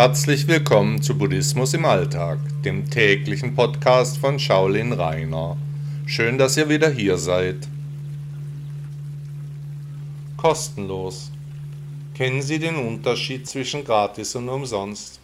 [0.00, 5.56] Herzlich willkommen zu Buddhismus im Alltag, dem täglichen Podcast von Shaolin Rainer.
[6.06, 7.66] Schön, dass ihr wieder hier seid.
[10.36, 11.32] Kostenlos.
[12.14, 15.18] Kennen Sie den Unterschied zwischen gratis und umsonst?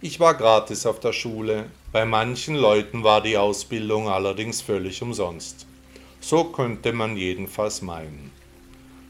[0.00, 5.66] Ich war gratis auf der Schule, bei manchen Leuten war die Ausbildung allerdings völlig umsonst.
[6.18, 8.30] So könnte man jedenfalls meinen.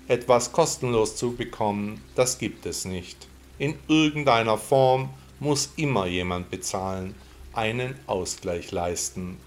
[0.09, 3.29] Etwas kostenlos zu bekommen, das gibt es nicht.
[3.59, 7.15] In irgendeiner Form muss immer jemand bezahlen,
[7.53, 9.39] einen Ausgleich leisten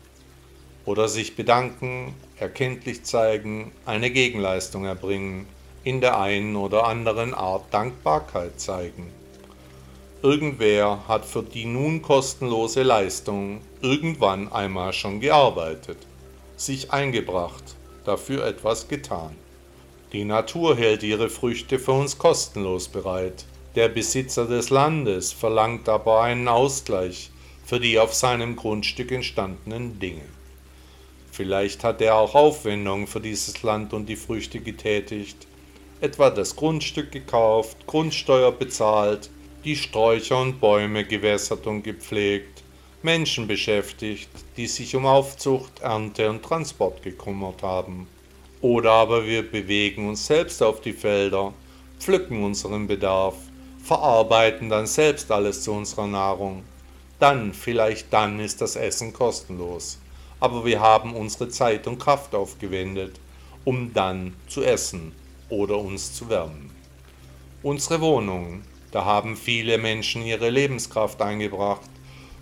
[0.86, 5.48] oder sich bedanken, erkenntlich zeigen, eine Gegenleistung erbringen,
[5.84, 9.12] in der einen oder anderen Art Dankbarkeit zeigen.
[10.22, 15.98] Irgendwer hat für die nun kostenlose Leistung irgendwann einmal schon gearbeitet,
[16.56, 17.64] sich eingebracht,
[18.06, 19.36] dafür etwas getan.
[20.14, 23.46] Die Natur hält ihre Früchte für uns kostenlos bereit,
[23.76, 27.30] der Besitzer des Landes verlangt aber einen Ausgleich
[27.66, 30.26] für die auf seinem Grundstück entstandenen Dinge.
[31.32, 35.48] Vielleicht hat er auch Aufwendungen für dieses Land und die Früchte getätigt,
[36.00, 39.30] etwa das Grundstück gekauft, Grundsteuer bezahlt,
[39.66, 42.64] die Sträucher und Bäume gewässert und gepflegt,
[43.02, 48.08] Menschen beschäftigt, die sich um Aufzucht, Ernte und Transport gekümmert haben.
[48.62, 51.54] Oder aber wir bewegen uns selbst auf die Felder,
[52.00, 53.36] pflücken unseren Bedarf,
[53.86, 56.64] verarbeiten dann selbst alles zu unserer Nahrung.
[57.20, 60.00] Dann, vielleicht dann ist das Essen kostenlos.
[60.40, 63.20] Aber wir haben unsere Zeit und Kraft aufgewendet,
[63.64, 65.14] um dann zu essen
[65.50, 66.72] oder uns zu wärmen.
[67.62, 71.90] Unsere Wohnung, da haben viele Menschen ihre Lebenskraft eingebracht,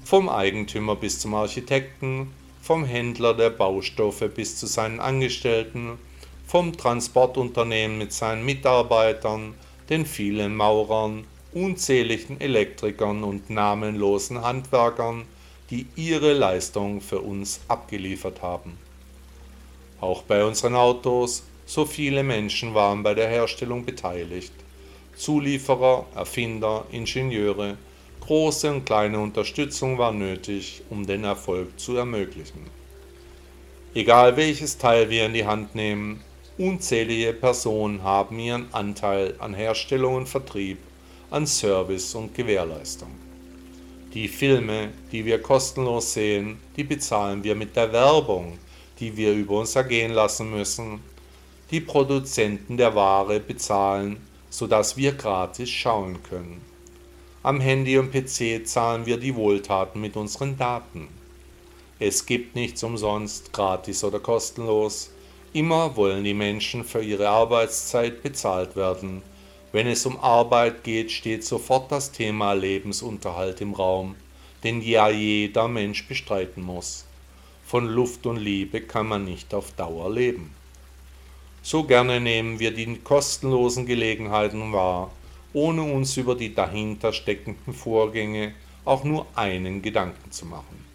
[0.05, 5.99] vom Eigentümer bis zum Architekten, vom Händler der Baustoffe bis zu seinen Angestellten,
[6.47, 9.55] vom Transportunternehmen mit seinen Mitarbeitern,
[9.89, 15.25] den vielen Maurern, unzähligen Elektrikern und namenlosen Handwerkern,
[15.69, 18.77] die ihre Leistung für uns abgeliefert haben.
[20.01, 24.53] Auch bei unseren Autos, so viele Menschen waren bei der Herstellung beteiligt.
[25.15, 27.77] Zulieferer, Erfinder, Ingenieure,
[28.19, 32.67] große und kleine Unterstützung war nötig, um den Erfolg zu ermöglichen.
[33.93, 36.21] Egal welches Teil wir in die Hand nehmen,
[36.57, 40.79] unzählige Personen haben ihren Anteil an Herstellung und Vertrieb
[41.33, 43.09] an Service und Gewährleistung.
[44.13, 48.59] Die Filme, die wir kostenlos sehen, die bezahlen wir mit der Werbung,
[48.99, 50.99] die wir über uns ergehen lassen müssen.
[51.71, 54.17] Die Produzenten der Ware bezahlen,
[54.51, 56.61] sodass wir gratis schauen können.
[57.41, 61.07] Am Handy und PC zahlen wir die Wohltaten mit unseren Daten.
[61.97, 65.09] Es gibt nichts umsonst, gratis oder kostenlos.
[65.51, 69.23] Immer wollen die Menschen für ihre Arbeitszeit bezahlt werden
[69.73, 74.15] wenn es um Arbeit geht, steht sofort das Thema Lebensunterhalt im Raum,
[74.63, 77.05] den ja jeder Mensch bestreiten muss.
[77.65, 80.53] Von Luft und Liebe kann man nicht auf Dauer leben.
[81.63, 85.11] So gerne nehmen wir die kostenlosen Gelegenheiten wahr,
[85.53, 88.53] ohne uns über die dahinter steckenden Vorgänge
[88.85, 90.85] auch nur einen Gedanken zu machen.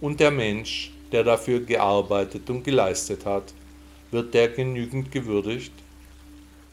[0.00, 3.52] Und der Mensch, der dafür gearbeitet und geleistet hat,
[4.10, 5.72] wird der genügend gewürdigt?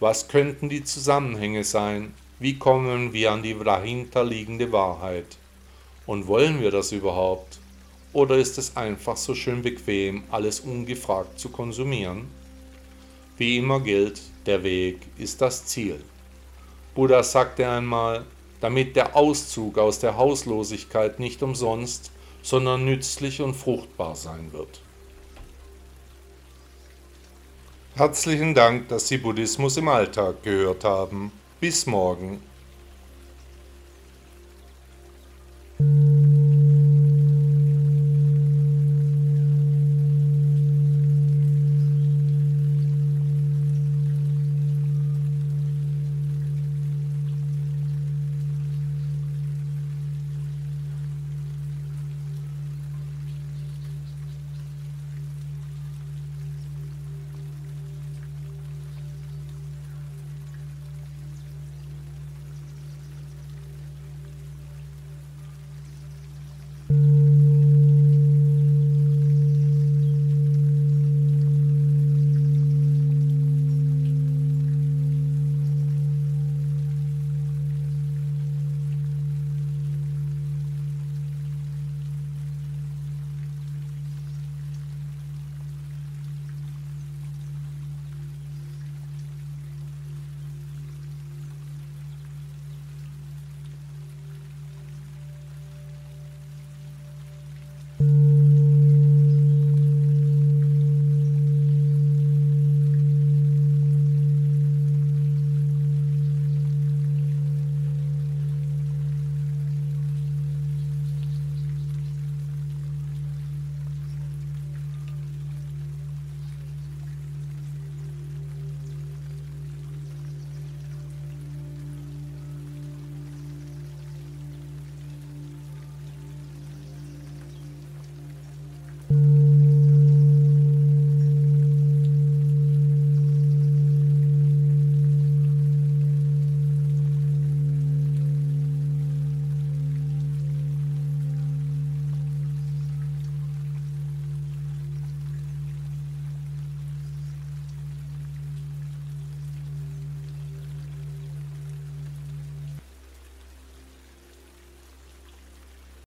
[0.08, 2.14] Was könnten die Zusammenhänge sein?
[2.38, 5.26] Wie kommen wir an die dahinterliegende Wahrheit?
[6.06, 7.58] Und wollen wir das überhaupt?
[8.14, 12.28] Oder ist es einfach so schön bequem, alles ungefragt zu konsumieren?
[13.40, 16.00] Wie immer gilt, der Weg ist das Ziel.
[16.94, 18.26] Buddha sagte einmal,
[18.62, 22.12] damit der Auszug aus der Hauslosigkeit nicht umsonst,
[22.44, 24.85] sondern nützlich und fruchtbar sein wird.
[27.98, 31.32] Herzlichen Dank, dass Sie Buddhismus im Alltag gehört haben.
[31.62, 32.42] Bis morgen.